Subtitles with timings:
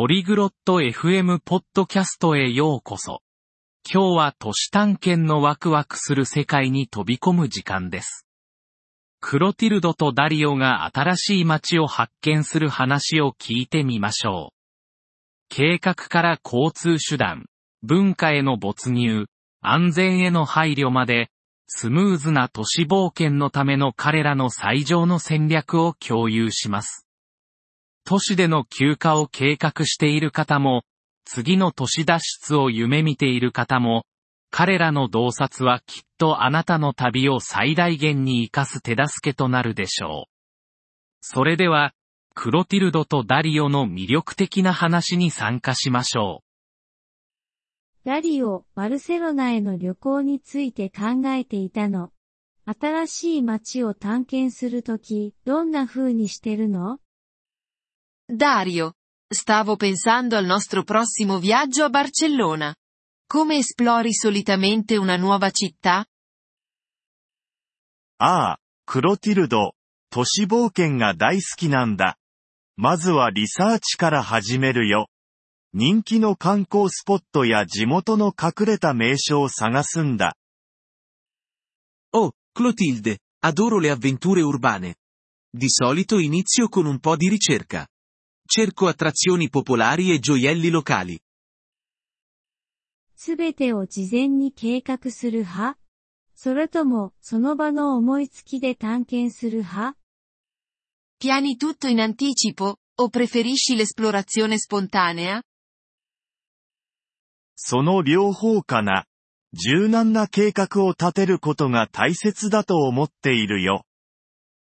[0.00, 3.20] ポリグロット FM ポッドキャストへようこそ。
[3.84, 8.24] 今日は都市探検のワクワクする世界に飛び込む時間です。
[9.18, 14.54] クロティルドとダリオが新しい街を発見する話を聞いてみましょう。
[15.48, 17.46] 計画から交通手段、
[17.82, 19.26] 文化への没入、
[19.62, 21.28] 安全への配慮まで、
[21.66, 27.07] スムーズな都市冒険のための彼らの最上の戦略を共有します。
[28.08, 30.84] 都市での休暇を計画している方も、
[31.26, 34.06] 次の都市脱出を夢見ている方も、
[34.50, 40.32] 彼らの洞察はきっとあなたの旅を最大限に活かす手助けとなるでしょう。
[41.20, 41.92] それでは、
[42.34, 46.42] クロティルドとダリオの魅力的な話に参加しましょ
[48.06, 52.12] うダリオ、バルセロナへの旅行について考えていたの。
[52.64, 57.00] 新しい街を探検するとき、どんな風にしてるの？
[58.27, 58.93] Dario.
[59.33, 62.73] Stavo pensando al nostro prossimo viaggio a Barcellona.
[63.27, 66.05] Come esplori solitamente una nuova città?
[68.19, 69.73] ああ、クロティルド、
[70.09, 72.17] 都市冒険が大好きなんだ。
[72.77, 75.09] まずはリサーチから始めるよ。
[75.73, 80.35] 人気の観光スポットや地元の隠れた名所を探すんだ。
[82.13, 84.95] Oh, Clotilde, adoro le avventure urbane.
[85.51, 87.87] Di solito inizio con un po' di ricerca.
[88.50, 91.20] Cerco attrazioni popolari e gioielli locali.
[93.14, 95.78] すべてを事前に計画する派
[96.34, 99.98] それとも、その場の思いつきで探検する派
[101.20, 105.42] Piani tutto in anticipo, o preferisci l'esplorazione spontanea?
[107.54, 109.04] その両方かな。
[109.52, 113.84] 柔軟な計画を立てることが大切だと思っているよ。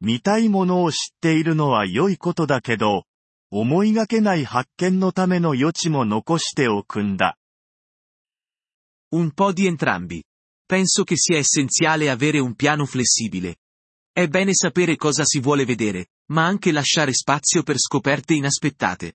[0.00, 3.06] 見たいものを知っているのは良いことだけど、
[3.58, 7.38] 思いがけない発見のための余地も残しておくんだ。
[9.10, 10.22] Un po' di entrambi.
[10.68, 13.56] Penso che sia essenziale avere un piano flessibile.
[14.12, 19.14] È bene sapere cosa si vuole vedere, ma anche lasciare spazio per scoperte inaspettate.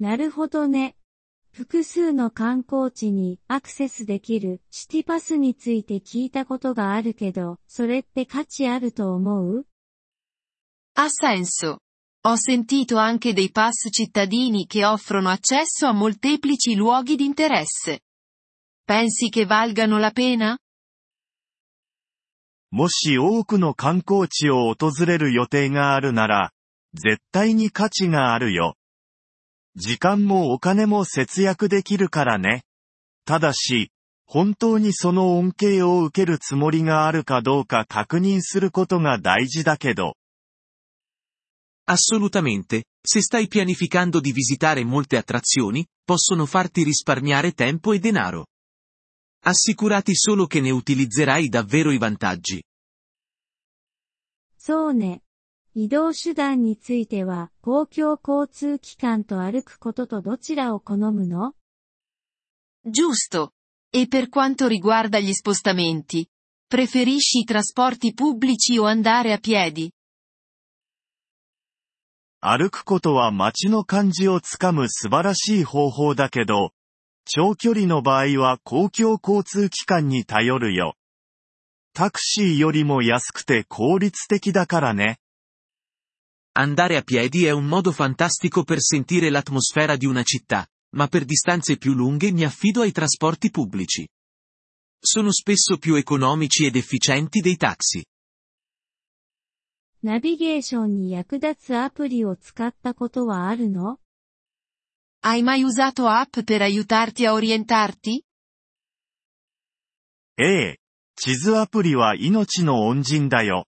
[0.00, 0.96] なるほどね。
[1.52, 9.66] 複数の観光地にアクセスできるシティパスについて聞いたことがあるけど、それって価値あると思う
[10.96, 11.78] Ha senso.
[12.22, 18.00] Ho sentito anche dei pass cittadini che offrono accesso a molteplici luoghi di interesse.
[18.84, 20.58] Pensi che valgano la pena?
[22.72, 26.52] もし多くの観光地を訪れる予定があるなら、
[26.92, 28.76] 絶対に価値があるよ。
[29.74, 32.62] 時間もお金も節約できるからね。
[33.24, 33.90] ただし、
[34.26, 40.16] 本当にその恩恵を受けるつもりがあるかどうか確認することが大事だけど。
[41.89, 48.47] Assolutamente, se stai pianificando di visitare molte attrazioni, possono farti risparmiare tempo e denaro.
[49.43, 52.63] Assicurati solo che ne utilizzerai davvero i vantaggi.
[54.57, 55.21] そうね。
[55.75, 61.53] 移動手段については、公共交通機関と歩くこととどちらを好むの
[62.83, 63.51] Giusto.
[63.91, 66.27] E per quanto riguarda gli spostamenti?
[66.67, 69.91] Preferisci i trasporti pubblici o andare a piedi?
[72.42, 76.72] 歩くことは街の感じをつかむ素晴らしい方法だけど、
[77.26, 80.96] 長距離の場合は公共交通機関に頼るよ。
[81.92, 85.18] タクシーよりも安くて効率的だからね。
[86.56, 91.76] Andare a piedi è un modo fantastico per sentire l'atmosfera di una città, ma per distanze
[91.76, 94.08] più lunghe mi affido ai trasporti pubblici.
[94.98, 98.04] Sono spesso più economici ed efficienti dei taxi.
[100.02, 103.98] ナビゲーションに役立つアプリを使ったことはあるの
[105.22, 108.22] ？Hai mai usato app per aiutarti a orientarti?
[110.38, 110.78] ええ。
[111.16, 113.66] 地図アプリは命の恩人だよ。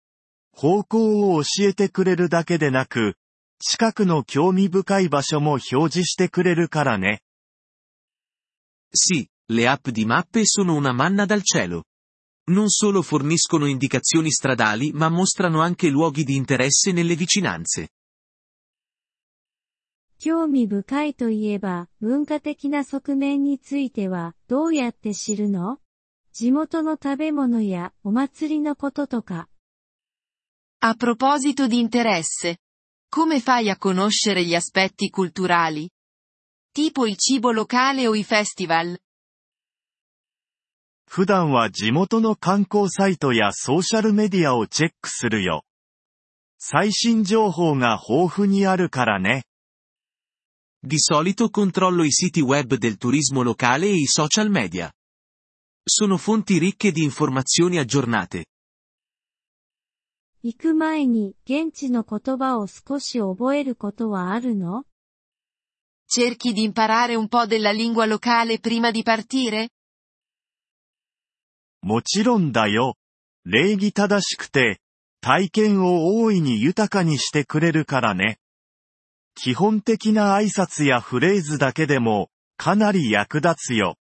[0.51, 3.15] 方向を教えてくれるだけでなく、
[3.57, 7.23] 近くの興味深い場所も表示してくれるからね。
[8.93, 11.85] Sì, le app di mappe sono una manna dal cielo.
[12.48, 17.88] Non solo forniscono indicazioni stradali ma mostrano anche luoghi di interesse nelle vicinanze.
[20.24, 25.80] 興味深いといえば、文化的な側面については、どうやって知るの
[26.32, 29.48] 地元の食べ物やお祭りのこととか。
[30.80, 32.58] A proposito di interesse.
[33.10, 35.88] Come fai a conoscere gli aspetti culturali?
[36.72, 38.98] Tipo il cibo locale o i festival?
[41.11, 45.63] 普段は地元の観光サイトやソーシャルメディアをチェックするよ。
[46.59, 49.41] 最新情報が豊富にあるからね。
[50.83, 54.93] Di solito controllo i siti web del turismo locale e i social media.
[55.83, 58.45] Sono fonti ricche di informazioni aggiornate.
[60.43, 64.83] 行く前に現地の言葉を少し覚えることはあるの
[66.05, 69.69] Cerchi di imparare un po' della lingua locale prima di partire?
[71.81, 72.95] もちろんだよ。
[73.45, 74.79] 礼儀正しくて、
[75.21, 78.39] 体験を大いに豊かにしてくれるからね。
[79.35, 83.95] 基本的な挨拶やフレーズだけでも、かなり役立つよ。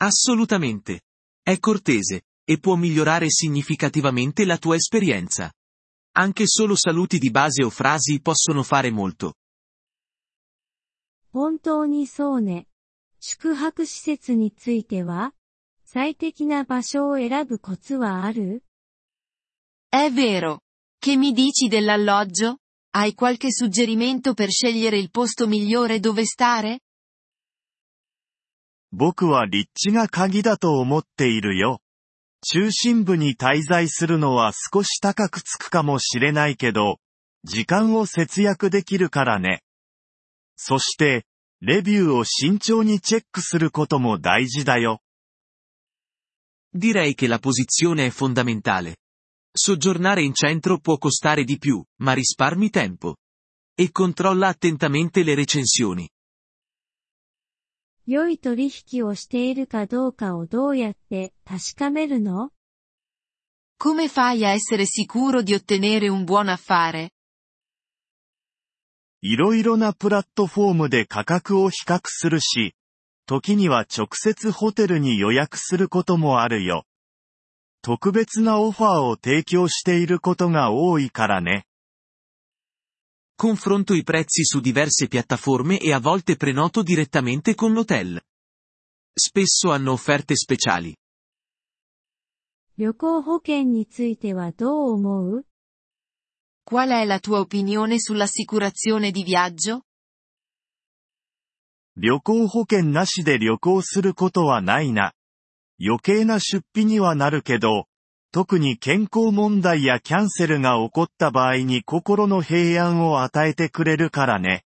[0.00, 1.02] Assolutamente.
[1.44, 5.52] È cortese, e può migliorare significativamente la tua esperienza.
[6.16, 9.34] Anche solo saluti di base o frasi possono fare molto.
[11.32, 12.66] 本当にそうね。
[13.20, 15.32] 宿泊施設については
[15.92, 18.62] 最適な場所を選ぶコツはある
[19.92, 20.60] ？È vero.
[21.02, 22.58] Che mi dici dell'alloggio?
[22.92, 26.78] Hai qualche suggerimento per scegliere il posto migliore dove stare?
[28.92, 31.80] 僕は立地が鍵だと思っているよ。
[32.46, 37.00] 中心部に滞在するのは少し高くつくかもしれないけど、
[37.42, 39.64] 時間を節約できるからね。
[40.54, 41.26] そして、
[41.60, 45.00] レビューを慎重にチェックすることも大事だよ。
[46.69, 48.97] Direi che la posizione è fondamentale.
[49.51, 53.15] Soggiornare in centro può costare di più, ma risparmi tempo.
[53.73, 56.09] E controlla attentamente le recensioni.
[58.07, 62.51] 良い取引をしているかどうかをどうやって確かめるの
[63.79, 67.09] Come fai a essere sicuro di ottenere un buon affare?
[69.21, 72.75] いろいろなプラットフォームで価格を比較するし、
[73.30, 76.84] 時には直接ホテルに予約することもあるよ。
[77.80, 81.64] 特別なオファーを提供していることが多いからね。
[83.40, 88.20] Confronto i prezzi su diverse piattaforme e a volte prenoto direttamente con l'hotel.
[89.14, 90.96] Spesso hanno offerte speciali.
[92.78, 95.46] 旅行保険についてはどう思う
[96.64, 99.84] Qual è la tua opinione sull'assicurazione di viaggio?
[102.02, 105.12] 旅行保険なしで旅行することはないな。
[105.78, 107.88] 余計な出費にはなるけど、
[108.32, 114.64] 特に健康問題やキャンセルが起こった場合に心の平安を与えてくれるからね。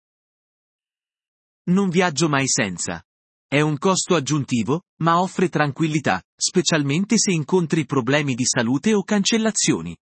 [1.68, 3.04] Non viaggio mai senza.
[3.50, 9.98] È un costo aggiuntivo, ma offre tranquillità, specialmente se incontri problemi di salute o cancellazioni.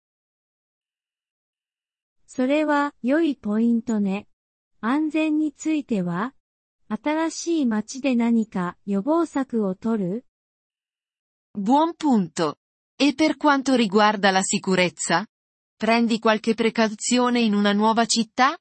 [2.26, 4.26] それは良いポイントね。
[4.82, 6.34] 安全については
[6.88, 10.26] 新しい街で何か予防策を取る
[11.56, 12.56] Buon punto.
[12.96, 15.24] E per quanto riguarda la sicurezza?
[15.76, 18.58] Prendi qualche precauzione in una nuova città?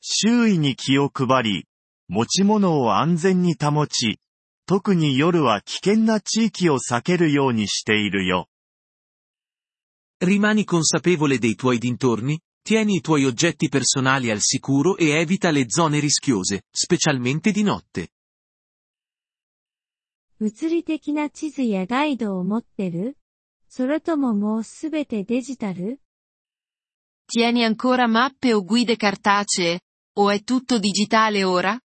[0.00, 1.66] 周囲に気を配り、
[2.08, 4.18] 持ち物を安全に保ち、
[4.66, 8.48] 特に夜は危険な地域を避けるようにしているよ。
[10.20, 15.99] Rimani consapevole dei tuoi dintorni, tieni i tuoi oggetti personali al sicuro e evita le zone
[15.99, 18.09] rischiose, specialmente di notte.
[20.39, 23.17] 物理的な地図やガイドを持ってる
[23.69, 26.01] それとももうすべてデジタル
[27.25, 29.79] Tieni ancora mappe o guide cartacee?
[30.17, 31.79] O è tutto digitale ora?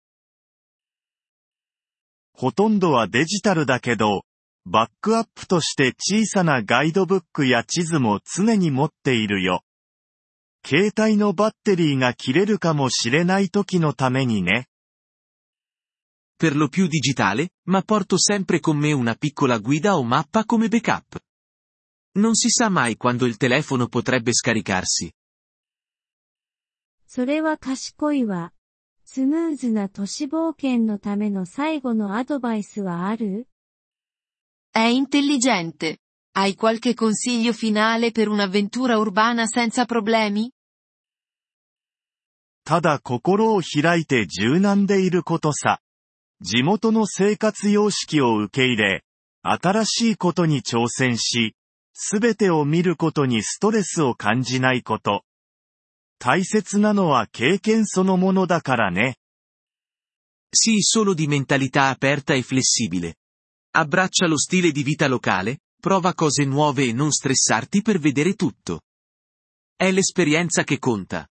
[2.33, 4.23] ほとんどはデジタルだけど、
[4.65, 9.63] バックアップとして小さなガイドブックや地図も常に持っているよ。
[10.66, 14.68] 携帯のバッテリーが切れるかもしれない時のためにね。
[16.38, 21.20] Per lo più digitale, ma porto sempre con me una piccola guida o mappa come backup.
[22.16, 25.14] Non si sa mai quando il telefono potrebbe scaricarsi.
[27.06, 28.54] それは賢いわ。
[29.04, 33.48] スムーズな都市冒険のための最後のアドバイスはある
[34.74, 36.01] È intelligente.
[36.34, 40.50] Hai qualche consiglio finale per un'avventura urbana senza problemi?
[42.64, 45.82] ただ心を開いて柔軟でいることさ。
[46.40, 49.04] 地元の生活様式を受け入れ、
[49.42, 51.56] 新しいことに挑戦し、
[51.94, 55.26] すべてを見ることにストレスを感じないこと。
[56.18, 59.18] 大切なのは経験そのものだからね。
[60.56, 63.16] Sii solo di mentalità aperta e flessibile.
[63.74, 68.84] Abbraccia lo stile di vita locale, prova cose nuove e non stressarti per vedere tutto.
[69.76, 71.28] È l'esperienza che conta.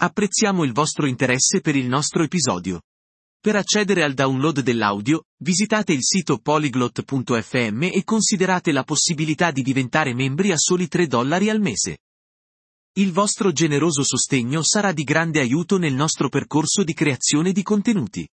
[0.00, 2.82] Apprezziamo il vostro interesse per il nostro episodio.
[3.40, 10.12] Per accedere al download dell'audio, visitate il sito polyglot.fm e considerate la possibilità di diventare
[10.12, 11.98] membri a soli 3 dollari al mese.
[12.94, 18.28] Il vostro generoso sostegno sarà di grande aiuto nel nostro percorso di creazione di contenuti.